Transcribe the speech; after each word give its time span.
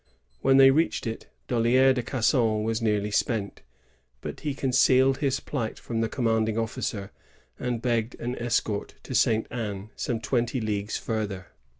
When 0.41 0.57
they 0.57 0.71
reached 0.71 1.05
it, 1.05 1.27
Dollier 1.47 1.93
de 1.93 2.01
Casson 2.01 2.63
was 2.63 2.81
nearly 2.81 3.11
spent; 3.11 3.61
but 4.21 4.39
he 4.39 4.55
concealed 4.55 5.19
his 5.19 5.39
plight 5.39 5.77
from 5.77 6.01
the 6.01 6.09
commanding 6.09 6.57
officer, 6.57 7.11
and 7.59 7.83
begged 7.83 8.15
an 8.19 8.35
escort 8.39 8.95
to 9.03 9.13
St. 9.13 9.45
Anne, 9.51 9.91
some 9.95 10.19
twenty 10.19 10.59
leagues 10.59 10.97
farther. 10.97 11.49